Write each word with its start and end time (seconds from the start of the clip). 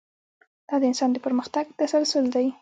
دا 0.67 0.75
د 0.81 0.83
انسان 0.91 1.09
د 1.11 1.17
پرمختګ 1.25 1.65
تسلسل 1.79 2.25
دی. 2.35 2.45